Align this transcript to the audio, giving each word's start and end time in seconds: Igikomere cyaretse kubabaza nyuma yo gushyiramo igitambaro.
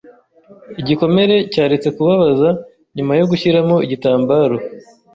Igikomere 0.81 1.35
cyaretse 1.53 1.89
kubabaza 1.95 2.49
nyuma 2.95 3.13
yo 3.19 3.25
gushyiramo 3.31 3.75
igitambaro. 3.85 4.55